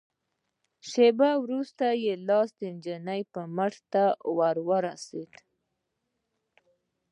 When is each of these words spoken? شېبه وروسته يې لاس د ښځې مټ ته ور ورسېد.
شېبه 0.89 1.29
وروسته 1.43 1.85
يې 2.03 2.13
لاس 2.27 2.49
د 2.59 2.61
ښځې 2.83 2.95
مټ 3.55 3.73
ته 3.91 4.03
ور 4.37 4.55
ورسېد. 4.69 5.31